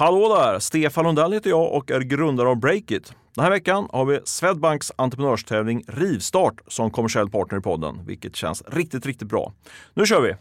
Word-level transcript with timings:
Hallå 0.00 0.34
där! 0.36 0.58
Stefan 0.58 1.04
Lundell 1.04 1.32
heter 1.32 1.50
jag 1.50 1.72
och 1.72 1.90
är 1.90 2.00
grundare 2.00 2.48
av 2.48 2.56
Breakit. 2.56 3.12
Den 3.34 3.44
här 3.44 3.50
veckan 3.50 3.88
har 3.92 4.04
vi 4.04 4.20
Swedbanks 4.24 4.92
entreprenörstävling 4.96 5.84
Rivstart 5.88 6.60
som 6.68 6.90
kommersiell 6.90 7.30
partner 7.30 7.58
i 7.58 7.62
podden, 7.62 8.06
vilket 8.06 8.36
känns 8.36 8.62
riktigt, 8.66 9.06
riktigt 9.06 9.28
bra. 9.28 9.52
Nu 9.94 10.06
kör 10.06 10.20
vi! 10.20 10.34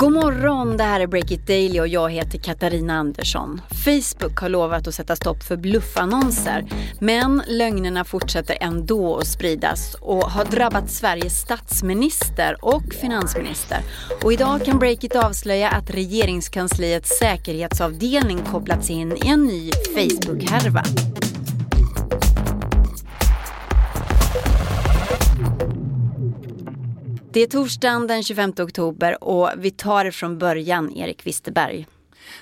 God 0.00 0.12
morgon, 0.12 0.76
det 0.76 0.84
här 0.84 1.00
är 1.00 1.06
Breakit 1.06 1.46
Daily 1.46 1.80
och 1.80 1.88
jag 1.88 2.10
heter 2.10 2.38
Katarina 2.38 2.94
Andersson. 2.94 3.60
Facebook 3.84 4.38
har 4.40 4.48
lovat 4.48 4.88
att 4.88 4.94
sätta 4.94 5.16
stopp 5.16 5.42
för 5.42 5.56
bluffannonser. 5.56 6.64
Men 7.00 7.42
lögnerna 7.46 8.04
fortsätter 8.04 8.56
ändå 8.60 9.16
att 9.16 9.26
spridas 9.26 9.94
och 9.94 10.30
har 10.30 10.44
drabbat 10.44 10.90
Sveriges 10.90 11.40
statsminister 11.40 12.56
och 12.64 12.94
finansminister. 13.00 13.78
Och 14.22 14.32
idag 14.32 14.64
kan 14.64 14.78
Breakit 14.78 15.16
avslöja 15.16 15.68
att 15.68 15.90
regeringskansliets 15.90 17.18
säkerhetsavdelning 17.18 18.38
kopplats 18.38 18.90
in 18.90 19.12
i 19.12 19.28
en 19.28 19.46
ny 19.46 19.70
Facebook-härva. 19.94 21.09
Det 27.32 27.40
är 27.40 27.46
torsdagen 27.46 28.06
den 28.06 28.22
25 28.22 28.52
oktober 28.58 29.24
och 29.24 29.50
vi 29.56 29.70
tar 29.70 30.04
det 30.04 30.12
från 30.12 30.38
början, 30.38 30.96
Erik 30.96 31.26
Wisterberg. 31.26 31.86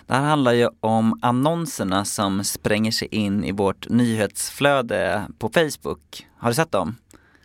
Det 0.06 0.14
här 0.14 0.20
handlar 0.20 0.52
ju 0.52 0.68
om 0.80 1.18
annonserna 1.22 2.04
som 2.04 2.44
spränger 2.44 2.90
sig 2.90 3.08
in 3.10 3.44
i 3.44 3.52
vårt 3.52 3.88
nyhetsflöde 3.88 5.22
på 5.38 5.48
Facebook. 5.48 6.26
Har 6.36 6.48
du 6.48 6.54
sett 6.54 6.72
dem? 6.72 6.96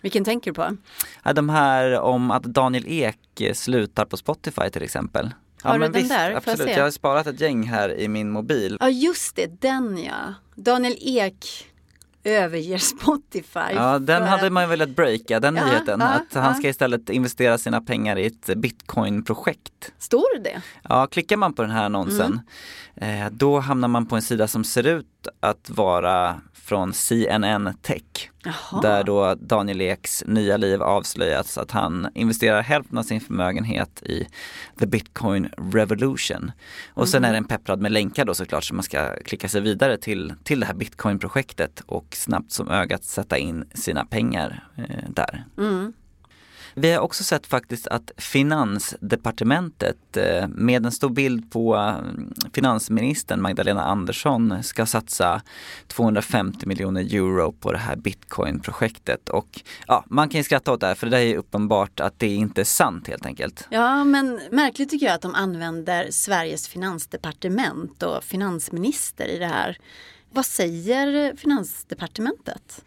Vilken 0.02 0.24
tänker 0.24 0.52
du 0.52 0.56
på? 0.56 0.78
De 1.34 1.50
här 1.50 2.00
om 2.00 2.32
att 2.32 2.44
Daniel 2.44 2.86
Ek 2.88 3.56
slutar 3.56 4.06
på 4.06 4.18
Spotify 4.18 4.70
till 4.70 4.84
exempel. 4.84 5.32
Har 5.62 5.70
ja, 5.70 5.74
du 5.74 5.80
men 5.80 5.92
den 5.92 6.02
visst, 6.02 6.14
där? 6.14 6.26
Får 6.26 6.32
jag 6.32 6.38
Absolut, 6.38 6.74
se? 6.74 6.78
jag 6.78 6.84
har 6.84 6.92
sparat 6.92 7.28
ett 7.28 7.40
gäng 7.40 7.64
här 7.64 8.00
i 8.00 8.08
min 8.08 8.30
mobil. 8.30 8.78
Ja 8.80 8.90
just 8.90 9.36
det, 9.36 9.62
den 9.62 9.98
ja. 9.98 10.34
Daniel 10.56 10.96
Ek 11.00 11.66
överger 12.24 12.78
Spotify. 12.78 13.60
Ja, 13.76 14.00
den 14.00 14.22
för 14.22 14.28
hade 14.28 14.50
man 14.50 14.70
velat 14.70 14.90
breaka, 14.90 15.40
den 15.40 15.56
Ja, 15.56 15.66
nyheten. 15.66 16.00
ja, 16.00 16.06
att 16.08 16.34
han 16.34 16.44
ja. 16.44 16.54
ska 16.54 16.70
istället 16.70 17.10
investera 17.10 17.58
sina 17.58 17.82
pengar 17.82 18.18
i 18.18 18.26
ett 18.26 18.50
bitcoin-projekt. 18.58 19.92
Står 20.00 20.38
det 20.38 20.44
det? 20.44 20.62
Ja, 20.90 21.08
klickar 21.08 21.38
man 21.38 21.54
på 21.54 21.62
den 21.62 21.72
här 21.72 21.86
annonsen 21.86 22.42
Mm. 22.96 23.24
eh, 23.26 23.32
då 23.32 23.60
hamnar 23.60 23.88
man 23.88 24.06
på 24.06 24.16
en 24.16 24.22
sida 24.22 24.48
som 24.48 24.64
ser 24.64 24.88
ut 24.88 25.08
att 25.40 25.70
vara 25.70 26.42
från 26.54 26.94
CNN 26.94 27.74
Tech. 27.82 28.30
Jaha. 28.44 28.82
Där 28.82 29.04
då 29.04 29.36
Daniel 29.36 29.82
Eks 29.82 30.24
nya 30.28 30.58
liv 30.58 30.82
avslöjats 30.82 31.58
att 31.58 31.72
han 31.72 32.08
investerar 32.16 32.62
hälften 32.62 32.98
av 32.98 33.04
sin 33.04 33.22
förmögenhet 33.22 34.04
i 34.04 34.28
the 34.80 34.86
bitcoin 34.86 35.50
revolution. 35.74 36.52
Och 36.94 37.10
sen 37.10 37.26
är 37.26 37.34
den 37.34 37.46
pepprad 37.46 37.82
med 37.82 37.92
länkar 37.92 38.26
då 38.26 38.34
såklart 38.34 38.64
så 38.64 38.76
man 38.76 38.84
ska 38.84 39.16
klicka 39.26 39.50
sig 39.50 39.62
vidare 39.62 39.98
till, 39.98 40.34
till 40.44 40.60
det 40.60 40.66
här 40.66 40.74
bitcoin-projektet 40.74 41.84
och 41.86 42.08
snabbt 42.12 42.52
som 42.52 42.70
ögat 42.70 43.04
sätta 43.04 43.38
in 43.38 43.66
sina 43.74 44.06
pengar 44.06 44.68
eh, 44.76 45.10
där. 45.10 45.46
Mm. 45.58 45.94
Vi 46.76 46.92
har 46.92 47.02
också 47.02 47.24
sett 47.24 47.48
faktiskt 47.48 47.88
att 47.88 48.12
Finansdepartementet 48.18 50.18
eh, 50.18 50.48
med 50.48 50.86
en 50.86 50.92
stor 50.92 51.10
bild 51.10 51.52
på 51.52 51.76
mm, 51.76 52.34
finansministern 52.54 53.42
Magdalena 53.42 53.84
Andersson 53.84 54.64
ska 54.64 54.86
satsa 54.86 55.42
250 55.88 56.68
miljoner 56.68 57.02
euro 57.02 57.52
på 57.52 57.72
det 57.72 57.78
här 57.78 57.96
bitcoin-projektet. 57.96 59.30
Och 59.30 59.62
ja, 59.88 60.04
man 60.08 60.30
kan 60.30 60.40
ju 60.40 60.44
skratta 60.44 60.72
åt 60.72 60.80
det 60.80 60.88
här 60.88 60.96
för 60.96 61.08
det 61.08 61.20
är 61.20 61.38
uppenbart 61.38 62.00
att 62.00 62.20
det 62.20 62.28
inte 62.28 62.62
är 62.62 62.66
sant 62.66 63.08
helt 63.08 63.26
enkelt. 63.26 63.68
Ja, 63.70 64.04
men 64.04 64.42
märkligt 64.52 64.90
tycker 64.90 65.06
jag 65.06 65.16
att 65.16 65.22
de 65.22 65.36
använder 65.36 66.08
Sveriges 66.12 66.68
finansdepartement 66.68 68.04
och 68.04 68.24
finansminister 68.24 69.28
i 69.28 69.40
det 69.40 69.48
här. 69.48 69.78
Vad 70.30 70.46
säger 70.46 71.36
finansdepartementet? 71.36 72.84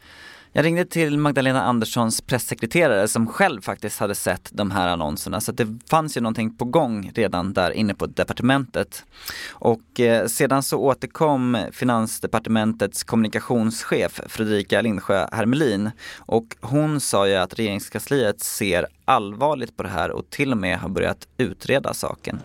Jag 0.57 0.65
ringde 0.65 0.85
till 0.85 1.19
Magdalena 1.19 1.63
Anderssons 1.63 2.21
pressekreterare 2.21 3.09
som 3.09 3.27
själv 3.27 3.61
faktiskt 3.61 4.01
hade 4.01 4.15
sett 4.15 4.51
de 4.53 4.71
här 4.71 4.89
annonserna 4.89 5.41
så 5.41 5.51
att 5.51 5.57
det 5.57 5.79
fanns 5.91 6.17
ju 6.17 6.21
någonting 6.21 6.57
på 6.57 6.65
gång 6.65 7.11
redan 7.15 7.53
där 7.53 7.71
inne 7.71 7.95
på 7.95 8.07
departementet. 8.07 9.05
Och 9.53 10.01
eh, 10.01 10.27
sedan 10.27 10.63
så 10.63 10.79
återkom 10.79 11.59
Finansdepartementets 11.73 13.05
kommunikationschef 13.05 14.21
Fredrika 14.29 14.81
Lindsjö 14.81 15.27
Hermelin 15.33 15.91
och 16.19 16.57
hon 16.61 17.01
sa 17.01 17.29
ju 17.29 17.35
att 17.35 17.59
regeringskansliet 17.59 18.41
ser 18.41 18.87
allvarligt 19.05 19.77
på 19.77 19.83
det 19.83 19.89
här 19.89 20.11
och 20.11 20.31
till 20.31 20.53
och 20.53 20.59
med 20.59 20.79
har 20.79 20.89
börjat 20.89 21.29
utreda 21.37 21.95
saken. 21.95 22.41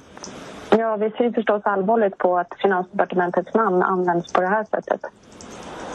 Ja, 0.69 0.97
vi 0.97 1.09
ser 1.09 1.31
förstås 1.31 1.61
allvarligt 1.65 2.17
på 2.17 2.37
att 2.37 2.53
Finansdepartementets 2.61 3.53
namn 3.53 3.83
används 3.83 4.33
på 4.33 4.41
det 4.41 4.47
här 4.47 4.63
sättet. 4.63 5.01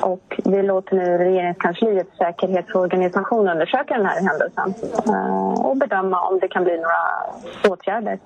Och 0.01 0.41
vi 0.45 0.63
låter 0.63 0.97
nu 0.97 1.19
regeringskansliets 1.19 2.17
säkerhetsorganisation 2.19 3.49
undersöka 3.49 3.97
den 3.97 4.07
här 4.07 4.21
händelsen 4.21 4.75
eh, 5.07 5.67
och 5.67 5.77
bedöma 5.77 6.21
om 6.21 6.39
det 6.39 6.49
kan 6.49 6.65
bli 6.65 6.77
några 6.77 7.75
åtgärder. 7.75 8.19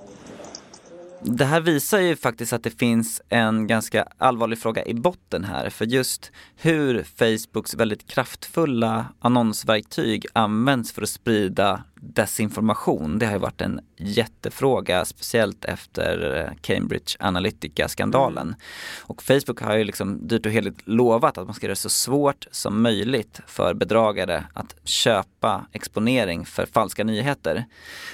Det 1.22 1.44
här 1.44 1.60
visar 1.60 1.98
ju 1.98 2.16
faktiskt 2.16 2.52
att 2.52 2.62
det 2.62 2.78
finns 2.78 3.22
en 3.28 3.66
ganska 3.66 4.06
allvarlig 4.18 4.58
fråga 4.58 4.84
i 4.84 4.94
botten 4.94 5.44
här 5.44 5.70
för 5.70 5.84
just 5.84 6.32
hur 6.56 7.02
Facebooks 7.02 7.74
väldigt 7.74 8.06
kraftfulla 8.06 9.06
annonsverktyg 9.20 10.26
används 10.32 10.92
för 10.92 11.02
att 11.02 11.08
sprida 11.08 11.82
desinformation. 12.02 13.18
Det 13.18 13.26
har 13.26 13.32
ju 13.32 13.38
varit 13.38 13.60
en 13.60 13.80
jättefråga, 13.96 15.04
speciellt 15.04 15.64
efter 15.64 16.36
eh, 16.36 16.56
Cambridge 16.60 17.16
Analytica-skandalen. 17.18 18.54
Och 19.00 19.22
Facebook 19.22 19.60
har 19.60 19.76
ju 19.76 19.84
liksom 19.84 20.28
dyrt 20.28 20.46
och 20.46 20.52
heligt 20.52 20.80
lovat 20.84 21.38
att 21.38 21.46
man 21.46 21.54
ska 21.54 21.66
göra 21.66 21.72
det 21.72 21.76
så 21.76 21.88
svårt 21.88 22.46
som 22.50 22.82
möjligt 22.82 23.40
för 23.46 23.74
bedragare 23.74 24.44
att 24.52 24.76
köpa 24.84 25.66
exponering 25.72 26.46
för 26.46 26.66
falska 26.66 27.04
nyheter. 27.04 27.64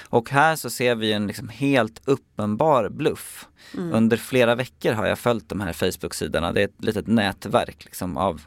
Och 0.09 0.29
här 0.29 0.55
så 0.55 0.69
ser 0.69 0.95
vi 0.95 1.13
en 1.13 1.27
liksom 1.27 1.49
helt 1.49 2.01
uppenbar 2.05 2.89
bluff. 2.89 3.47
Under 3.73 4.17
flera 4.17 4.55
veckor 4.55 4.91
har 4.91 5.05
jag 5.05 5.19
följt 5.19 5.49
de 5.49 5.61
här 5.61 5.73
Facebook-sidorna. 5.73 6.51
Det 6.51 6.61
är 6.61 6.65
ett 6.65 6.83
litet 6.83 7.07
nätverk 7.07 7.85
liksom 7.85 8.17
av 8.17 8.41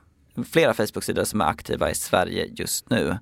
flera 0.51 0.75
Facebook-sidor 0.75 1.25
som 1.25 1.41
är 1.41 1.45
aktiva 1.45 1.91
i 1.91 1.95
Sverige 1.95 2.47
just 2.55 2.91
nu. 2.91 3.19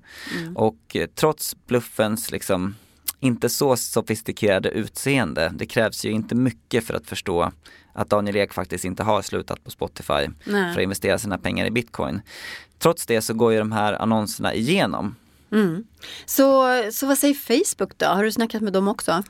Och 0.55 0.95
eh, 0.95 1.07
trots 1.15 1.55
bluffens 1.65 2.31
liksom 2.31 2.75
inte 3.19 3.49
så 3.49 3.75
sofistikerade 3.75 4.69
utseende, 4.69 5.51
det 5.55 5.65
krävs 5.65 6.05
ju 6.05 6.11
inte 6.11 6.35
mycket 6.35 6.83
för 6.83 6.93
att 6.93 7.07
förstå 7.07 7.51
att 7.93 8.09
Daniel 8.09 8.35
Ek 8.35 8.53
faktiskt 8.53 8.85
inte 8.85 9.03
har 9.03 9.21
slutat 9.21 9.63
på 9.63 9.71
Spotify 9.71 10.27
Nej. 10.43 10.73
för 10.73 10.81
att 10.81 10.83
investera 10.83 11.17
sina 11.17 11.37
pengar 11.37 11.65
i 11.65 11.71
bitcoin. 11.71 12.21
Trots 12.77 13.05
det 13.05 13.21
så 13.21 13.33
går 13.33 13.51
ju 13.53 13.59
de 13.59 13.71
här 13.71 13.93
annonserna 13.93 14.53
igenom 14.53 15.15
Mm. 15.51 15.83
Så, 16.25 16.67
så 16.91 17.07
vad 17.07 17.17
säger 17.17 17.33
Facebook 17.33 17.97
då? 17.97 18.05
Har 18.05 18.23
du 18.23 18.31
snackat 18.31 18.61
med 18.61 18.73
dem 18.73 18.87
också? 18.87 19.23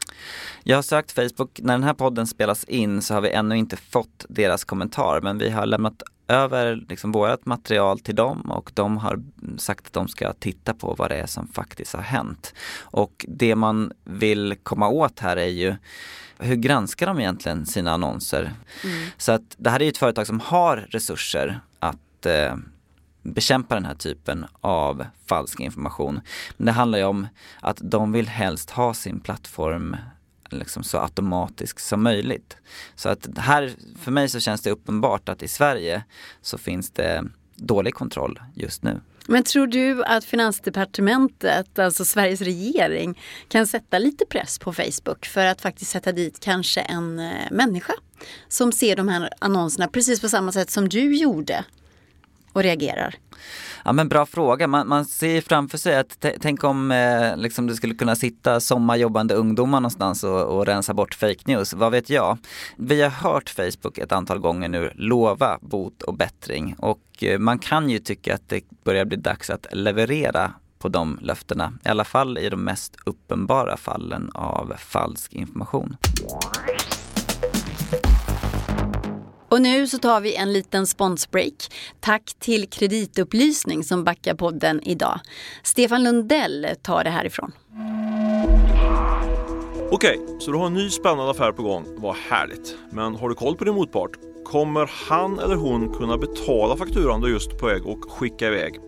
Jag 0.64 0.78
har 0.78 0.82
sökt 0.82 1.12
Facebook, 1.12 1.60
när 1.64 1.74
den 1.74 1.84
här 1.84 1.94
podden 1.94 2.28
spelas 2.28 2.64
in 2.64 3.02
så 3.02 3.14
har 3.14 3.22
vi 3.22 3.30
ännu 3.30 3.58
inte 3.58 3.78
fått 3.78 4.26
deras 4.30 4.64
kommentar 4.64 5.22
men 5.22 5.38
vi 5.38 5.50
har 5.50 5.66
lämnat 5.66 6.04
över 6.30 6.86
liksom 6.90 7.12
vårt 7.12 7.46
material 7.46 8.00
till 8.00 8.16
dem 8.16 8.42
och 8.42 8.72
de 8.74 8.98
har 8.98 9.24
sagt 9.58 9.88
att 9.88 9.94
de 9.94 10.08
ska 10.08 10.34
titta 10.34 10.74
på 10.74 10.96
vad 10.98 11.12
det 11.12 11.16
är 11.16 11.26
som 11.26 11.48
faktiskt 11.48 11.94
har 11.94 12.02
hänt. 12.02 12.54
Och 12.82 13.26
det 13.28 13.56
man 13.56 13.92
vill 14.04 14.56
komma 14.64 14.88
åt 14.88 15.20
här 15.20 15.38
är 15.38 15.46
ju 15.46 15.76
hur 16.38 16.56
granskar 16.56 17.08
de 17.08 17.20
egentligen 17.20 17.66
sina 17.66 17.92
annonser? 17.92 18.52
Så 19.18 19.32
att 19.32 19.56
det 19.58 19.70
här 19.70 19.80
är 19.80 19.84
ju 19.84 19.90
ett 19.90 19.98
företag 19.98 20.28
som 20.28 20.40
har 20.40 20.78
resurser 20.78 21.60
att 21.80 22.26
eh, 22.26 22.56
bekämpa 23.24 23.76
den 23.76 23.86
här 23.86 23.96
typen 23.96 24.46
av 24.62 25.06
falsk 25.26 25.60
information. 25.60 26.22
Men 26.58 26.66
det 26.66 26.72
handlar 26.72 27.00
ju 27.00 27.06
om 27.06 27.28
att 27.62 27.78
de 27.82 28.12
vill 28.12 28.28
helst 28.28 28.70
ha 28.70 28.94
sin 28.94 29.20
plattform 29.20 29.96
liksom 30.54 30.84
så 30.84 30.98
automatisk 30.98 31.80
som 31.80 32.04
möjligt. 32.04 32.58
Så 32.96 33.10
att 33.10 33.28
här, 33.38 33.72
för 34.00 34.12
mig 34.12 34.30
så 34.30 34.40
känns 34.40 34.62
det 34.62 34.72
uppenbart 34.72 35.30
att 35.30 35.44
i 35.44 35.48
Sverige 35.48 36.04
så 36.42 36.58
finns 36.58 36.92
det 36.92 37.24
dålig 37.56 37.94
kontroll 37.94 38.40
just 38.56 38.84
nu. 38.84 39.02
Men 39.28 39.44
tror 39.44 39.68
du 39.68 40.04
att 40.04 40.26
Finansdepartementet, 40.26 41.80
alltså 41.80 42.06
Sveriges 42.06 42.42
regering, 42.42 43.20
kan 43.48 43.68
sätta 43.68 44.00
lite 44.00 44.26
press 44.26 44.60
på 44.60 44.74
Facebook 44.74 45.26
för 45.26 45.46
att 45.46 45.62
faktiskt 45.62 45.92
sätta 45.92 46.12
dit 46.12 46.40
kanske 46.40 46.82
en 46.82 47.20
eh, 47.20 47.52
människa 47.52 47.94
som 48.48 48.72
ser 48.72 48.96
de 48.96 49.08
här 49.08 49.30
annonserna 49.40 49.88
precis 49.88 50.22
på 50.22 50.30
samma 50.30 50.52
sätt 50.52 50.70
som 50.70 50.90
du 50.90 51.16
gjorde 51.16 51.66
och 52.54 52.64
reagerar? 52.64 53.16
Ja 53.86 53.92
men 53.92 54.10
bra 54.10 54.26
fråga, 54.26 54.68
man, 54.68 54.88
man 54.88 55.06
ser 55.06 55.28
ju 55.32 55.42
framför 55.42 55.78
sig 55.78 55.96
att 55.96 56.26
tänk 56.42 56.64
om 56.64 56.92
eh, 56.92 57.38
liksom 57.38 57.68
det 57.68 57.76
skulle 57.76 57.96
kunna 57.96 58.16
sitta 58.16 58.60
sommarjobbande 58.60 59.34
ungdomar 59.34 59.80
någonstans 59.80 60.24
och, 60.24 60.42
och 60.42 60.66
rensa 60.66 60.94
bort 60.94 61.14
fake 61.14 61.42
news, 61.46 61.74
vad 61.74 61.92
vet 61.92 62.10
jag. 62.10 62.38
Vi 62.78 63.02
har 63.02 63.10
hört 63.10 63.50
Facebook 63.50 63.98
ett 63.98 64.12
antal 64.12 64.40
gånger 64.40 64.70
nu 64.70 64.92
lova 64.96 65.58
bot 65.62 66.02
och 66.02 66.14
bättring 66.14 66.76
och 66.78 67.02
eh, 67.22 67.40
man 67.40 67.60
kan 67.60 67.90
ju 67.90 68.00
tycka 68.00 68.36
att 68.36 68.50
det 68.50 68.62
börjar 68.84 69.06
bli 69.06 69.18
dags 69.18 69.50
att 69.50 69.68
leverera 69.72 70.52
på 70.80 70.90
de 70.90 71.20
löftena, 71.22 71.74
i 71.86 71.90
alla 71.90 72.06
fall 72.06 72.38
i 72.38 72.50
de 72.50 72.64
mest 72.64 72.96
uppenbara 73.06 73.78
fallen 73.78 74.32
av 74.34 74.74
falsk 74.78 75.34
information. 75.34 75.98
Och 79.50 79.62
nu 79.62 79.88
så 79.88 79.98
tar 79.98 80.22
vi 80.22 80.36
en 80.36 80.54
liten 80.54 80.88
sponsbreak. 80.88 81.54
Tack 82.00 82.34
till 82.40 82.70
Kreditupplysning 82.70 83.84
som 83.84 84.04
backar 84.04 84.36
podden 84.36 84.82
idag. 84.84 85.20
Stefan 85.64 86.04
Lundell 86.04 86.68
tar 86.82 87.04
det 87.04 87.10
härifrån. 87.10 87.52
Okej, 89.92 90.20
så 90.40 90.52
du 90.52 90.58
har 90.58 90.68
en 90.68 90.74
ny 90.74 90.90
spännande 90.90 91.32
affär 91.32 91.52
på 91.52 91.64
gång. 91.64 91.86
Vad 91.98 92.16
härligt. 92.16 92.76
Men 92.92 93.16
har 93.16 93.30
du 93.30 93.36
koll 93.36 93.56
på 93.56 93.64
din 93.64 93.74
motpart? 93.74 94.12
Kommer 94.46 94.92
han 95.10 95.40
eller 95.40 95.56
hon 95.56 95.94
kunna 95.94 96.18
betala 96.18 96.78
fakturan 96.78 97.22
du 97.22 97.32
just 97.32 97.58
på 97.58 97.66
väg 97.66 97.86
och 97.86 98.12
skicka 98.12 98.48
iväg? 98.48 98.80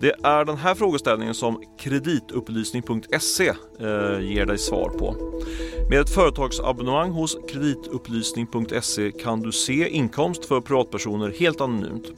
Det 0.00 0.14
är 0.22 0.44
den 0.44 0.56
här 0.56 0.74
frågeställningen 0.74 1.34
som 1.34 1.62
kreditupplysning.se 1.78 3.48
eh, 3.80 4.20
ger 4.20 4.46
dig 4.46 4.58
svar 4.58 4.88
på. 4.88 5.16
Med 5.88 6.00
ett 6.00 6.10
företagsabonnemang 6.10 7.10
hos 7.10 7.36
kreditupplysning.se 7.48 9.12
kan 9.12 9.40
du 9.40 9.52
se 9.52 9.88
inkomst 9.88 10.44
för 10.44 10.60
privatpersoner 10.60 11.34
helt 11.38 11.60
anonymt. 11.60 12.12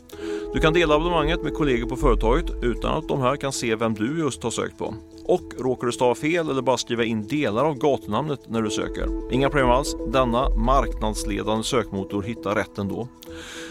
Du 0.55 0.61
kan 0.61 0.73
dela 0.73 0.95
abonnemanget 0.95 1.43
med 1.43 1.55
kollegor 1.55 1.89
på 1.89 1.97
företaget 1.97 2.51
utan 2.63 2.99
att 2.99 3.09
de 3.09 3.21
här 3.21 3.37
kan 3.37 3.53
se 3.53 3.77
vem 3.77 3.95
du 3.95 4.19
just 4.19 4.43
har 4.43 4.51
sökt 4.51 4.79
på. 4.79 4.95
Och 5.25 5.43
råkar 5.59 5.87
du 5.87 5.93
stava 5.93 6.15
fel 6.15 6.51
eller 6.51 6.63
bara 6.63 6.77
skriva 6.77 7.05
in 7.05 7.27
delar 7.27 7.65
av 7.65 7.79
gatunamnet 7.79 8.41
när 8.49 8.63
du 8.63 8.71
söker? 8.71 9.33
Inga 9.33 9.51
problem 9.51 9.71
alls. 9.71 9.97
Denna 10.09 10.49
marknadsledande 10.51 11.65
sökmotor 11.65 12.23
hittar 12.23 12.55
rätt 12.55 12.79
ändå. 12.79 13.09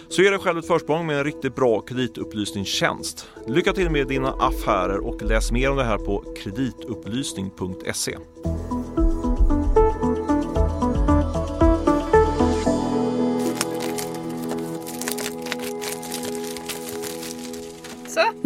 Så 0.10 0.22
ge 0.22 0.30
dig 0.30 0.40
själv 0.40 0.60
ett 0.60 0.68
försprång 0.68 1.08
med 1.08 1.18
en 1.18 1.24
riktigt 1.24 1.56
bra 1.56 1.82
kreditupplysningstjänst. 1.82 3.28
Lycka 3.48 3.74
till 3.74 3.90
med 3.90 4.08
dina 4.08 4.34
affärer 4.40 5.00
och 5.00 5.22
läs 5.24 5.52
mer 5.52 5.72
om 5.72 5.78
det 5.78 5.84
här 5.84 5.98
på 5.98 6.24
kreditupplysning.se. 6.38 8.18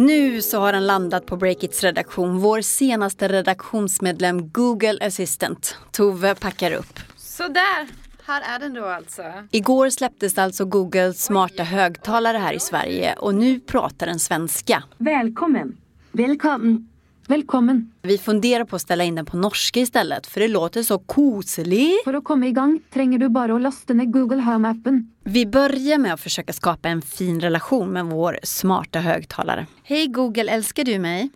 Nu 0.00 0.42
så 0.42 0.58
har 0.60 0.72
den 0.72 0.86
landat 0.86 1.26
på 1.26 1.36
Breakits 1.36 1.84
redaktion. 1.84 2.38
Vår 2.38 2.60
senaste 2.60 3.28
redaktionsmedlem 3.28 4.50
Google 4.50 5.06
Assistant. 5.06 5.76
Tove 5.92 6.34
packar 6.34 6.72
upp. 6.72 7.00
Sådär, 7.16 7.88
här 8.24 8.54
är 8.54 8.58
den 8.58 8.74
då 8.74 8.84
alltså. 8.84 9.22
Igår 9.50 9.90
släpptes 9.90 10.38
alltså 10.38 10.64
Googles 10.64 11.24
smarta 11.24 11.62
högtalare 11.62 12.38
här 12.38 12.52
i 12.52 12.60
Sverige 12.60 13.14
och 13.14 13.34
nu 13.34 13.60
pratar 13.60 14.06
den 14.06 14.18
svenska. 14.18 14.82
Välkommen. 14.98 15.76
Välkommen. 16.12 16.89
Välkommen. 17.30 17.92
Vi 18.02 18.18
funderar 18.18 18.64
på 18.64 18.76
att 18.76 18.82
ställa 18.82 19.04
in 19.04 19.14
den 19.14 19.26
på 19.26 19.36
norska 19.36 19.80
istället 19.80 20.26
för 20.26 20.40
det 20.40 20.48
låter 20.48 20.82
så 20.82 20.98
koselig. 20.98 21.92
För 22.04 22.14
att 22.14 22.24
komma 22.24 22.46
igång 22.46 22.80
tränger 22.92 23.18
du 23.18 23.28
bara 23.28 23.54
att 23.54 23.62
lasta 23.62 23.94
ner 23.94 24.04
Google 24.04 24.42
Home-appen. 24.42 25.06
Vi 25.24 25.46
börjar 25.46 25.98
med 25.98 26.14
att 26.14 26.20
försöka 26.20 26.52
skapa 26.52 26.88
en 26.88 27.02
fin 27.02 27.40
relation 27.40 27.92
med 27.92 28.06
vår 28.06 28.38
smarta 28.42 29.00
högtalare. 29.00 29.66
Hej 29.82 30.06
Google, 30.06 30.52
älskar 30.52 30.84
du 30.84 30.98
mig? 30.98 31.30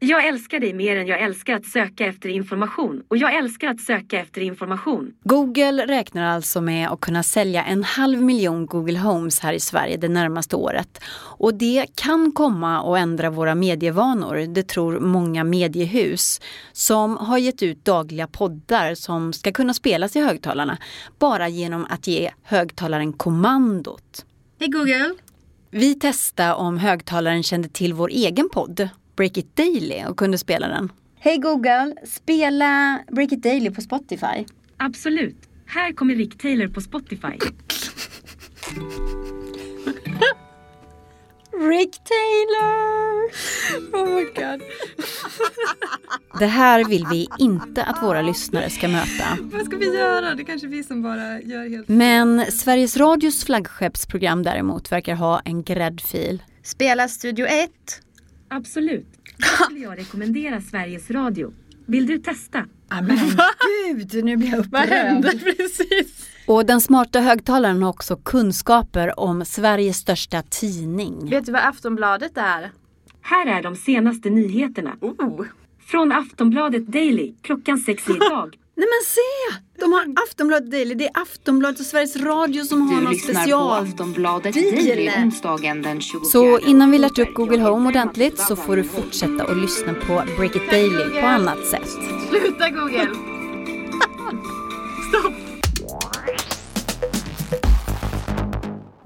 Jag 0.00 0.26
älskar 0.26 0.60
dig 0.60 0.72
mer 0.72 0.96
än 0.96 1.06
jag 1.06 1.20
älskar 1.20 1.54
att 1.54 1.64
söka 1.64 2.06
efter 2.06 2.28
information. 2.28 3.02
Och 3.08 3.16
jag 3.16 3.36
älskar 3.36 3.68
att 3.68 3.80
söka 3.80 4.20
efter 4.20 4.40
information. 4.40 5.12
Google 5.24 5.86
räknar 5.86 6.24
alltså 6.24 6.60
med 6.60 6.88
att 6.88 7.00
kunna 7.00 7.22
sälja 7.22 7.64
en 7.64 7.84
halv 7.84 8.22
miljon 8.22 8.66
Google 8.66 8.98
Homes 8.98 9.40
här 9.40 9.52
i 9.52 9.60
Sverige 9.60 9.96
det 9.96 10.08
närmaste 10.08 10.56
året. 10.56 11.00
Och 11.38 11.54
det 11.54 11.86
kan 11.94 12.32
komma 12.32 12.92
att 12.92 12.98
ändra 12.98 13.30
våra 13.30 13.54
medievanor, 13.54 14.54
det 14.54 14.68
tror 14.68 15.00
många 15.00 15.44
mediehus 15.44 16.40
som 16.72 17.16
har 17.16 17.38
gett 17.38 17.62
ut 17.62 17.84
dagliga 17.84 18.26
poddar 18.26 18.94
som 18.94 19.32
ska 19.32 19.52
kunna 19.52 19.74
spelas 19.74 20.16
i 20.16 20.20
högtalarna 20.20 20.78
bara 21.18 21.48
genom 21.48 21.86
att 21.90 22.06
ge 22.06 22.30
högtalaren 22.42 23.12
kommandot. 23.12 24.24
Hej 24.60 24.68
Google. 24.68 25.14
Vi 25.70 25.94
testade 25.94 26.54
om 26.54 26.78
högtalaren 26.78 27.42
kände 27.42 27.68
till 27.68 27.94
vår 27.94 28.08
egen 28.08 28.48
podd 28.48 28.88
Break 29.18 29.36
It 29.36 29.56
Daily 29.56 30.04
och 30.04 30.16
kunde 30.16 30.38
spela 30.38 30.68
den. 30.68 30.92
Hej 31.18 31.38
Google, 31.38 31.94
spela 32.04 33.00
Break 33.10 33.32
It 33.32 33.42
Daily 33.42 33.70
på 33.70 33.80
Spotify. 33.80 34.46
Absolut. 34.76 35.36
Här 35.66 35.92
kommer 35.92 36.14
Rick 36.14 36.38
Taylor 36.38 36.68
på 36.68 36.80
Spotify. 36.80 37.26
Rick 41.52 41.92
Taylor! 42.04 43.28
Oh 43.92 44.14
my 44.14 44.24
god. 44.24 44.62
Det 46.38 46.46
här 46.46 46.84
vill 46.84 47.06
vi 47.10 47.28
inte 47.38 47.84
att 47.84 48.02
våra 48.02 48.22
lyssnare 48.22 48.70
ska 48.70 48.88
möta. 48.88 49.38
Vad 49.40 49.66
ska 49.66 49.76
vi 49.76 49.94
göra? 49.96 50.34
Det 50.34 50.44
kanske 50.44 50.66
vi 50.66 50.84
som 50.84 51.02
bara 51.02 51.40
gör 51.40 51.68
helt 51.68 51.88
Men 51.88 52.52
Sveriges 52.52 52.96
Radios 52.96 53.44
flaggskeppsprogram 53.44 54.42
däremot 54.42 54.92
verkar 54.92 55.14
ha 55.14 55.40
en 55.40 55.62
gräddfil. 55.62 56.42
Spela 56.62 57.08
Studio 57.08 57.46
1. 57.46 57.70
Absolut. 58.48 59.06
Det 59.36 59.44
skulle 59.44 59.78
jag 59.78 59.98
rekommendera 59.98 60.60
Sveriges 60.60 61.10
Radio. 61.10 61.52
Vill 61.86 62.06
du 62.06 62.18
testa? 62.18 62.64
Men 62.90 63.18
gud, 63.96 64.24
nu 64.24 64.36
blir 64.36 64.48
jag 64.48 64.64
Vad 64.70 64.88
hände 64.88 65.30
precis? 65.30 66.28
Och 66.46 66.66
den 66.66 66.80
smarta 66.80 67.20
högtalaren 67.20 67.82
har 67.82 67.90
också 67.90 68.16
kunskaper 68.16 69.20
om 69.20 69.44
Sveriges 69.44 69.96
största 69.96 70.42
tidning. 70.42 71.30
Vet 71.30 71.46
du 71.46 71.52
vad 71.52 71.62
Aftonbladet 71.62 72.32
är? 72.36 72.70
Här 73.20 73.46
är 73.46 73.62
de 73.62 73.76
senaste 73.76 74.30
nyheterna. 74.30 74.96
Oh. 75.00 75.44
Från 75.86 76.12
Aftonbladet 76.12 76.86
Daily 76.86 77.34
klockan 77.42 77.78
sex 77.78 78.08
idag. 78.08 78.56
Nej 78.78 78.86
men 78.94 79.04
se! 79.06 79.60
De 79.80 79.92
har 79.92 80.24
Aftonbladet 80.24 80.70
Daily. 80.70 80.94
Det 80.94 81.04
är 81.04 81.10
Aftonbladet 81.22 81.80
och 81.80 81.86
Sveriges 81.86 82.16
Radio 82.16 82.64
som 82.64 82.82
har 82.88 82.96
Du 82.96 83.02
någon 83.04 83.12
lyssnar 83.12 83.34
på 83.34 83.40
special. 83.40 83.82
Aftonbladet 83.82 84.54
Daily. 84.54 84.86
Daily 84.88 85.10
onsdagen 85.24 85.82
den 85.82 86.00
24 86.00 86.24
Så 86.24 86.58
innan 86.58 86.90
vi 86.90 86.98
lärt 86.98 87.18
upp 87.18 87.34
Google 87.34 87.62
Home 87.62 87.88
ordentligt 87.88 88.38
så 88.38 88.56
får 88.56 88.76
du 88.76 88.84
fortsätta 88.84 89.44
att 89.44 89.56
lyssna 89.56 89.94
på 89.94 90.22
Break 90.36 90.56
It 90.56 90.70
Daily 90.70 91.20
på 91.20 91.26
annat 91.26 91.66
sätt. 91.66 91.88
Sluta 92.28 92.70
Google. 92.70 93.27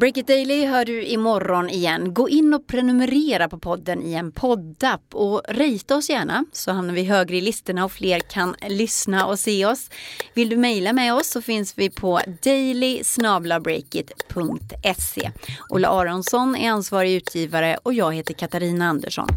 Break 0.03 0.17
It 0.17 0.27
Daily 0.27 0.67
hör 0.67 0.85
du 0.85 1.03
imorgon 1.03 1.71
igen. 1.71 2.15
Gå 2.15 2.29
in 2.29 2.55
och 2.55 2.67
prenumerera 2.67 3.49
på 3.49 3.59
podden 3.59 4.03
i 4.03 4.13
en 4.13 4.33
poddapp 4.33 5.15
och 5.15 5.43
rita 5.49 5.97
oss 5.97 6.11
gärna 6.11 6.45
så 6.53 6.73
hamnar 6.73 6.95
vi 6.95 7.05
högre 7.05 7.37
i 7.37 7.41
listorna 7.41 7.85
och 7.85 7.93
fler 7.93 8.21
kan 8.21 8.55
lyssna 8.69 9.27
och 9.27 9.39
se 9.39 9.67
oss. 9.67 9.91
Vill 10.35 10.49
du 10.49 10.57
mejla 10.57 10.93
med 10.93 11.15
oss 11.15 11.31
så 11.31 11.43
finns 11.43 11.79
vi 11.79 11.91
på 11.91 12.21
daily.breakit.se. 12.43 15.31
Ola 15.69 15.89
Aronsson 15.89 16.57
är 16.57 16.71
ansvarig 16.71 17.15
utgivare 17.15 17.79
och 17.83 17.95
jag 17.95 18.15
heter 18.15 18.35
Katarina 18.35 18.89
Andersson. 18.89 19.29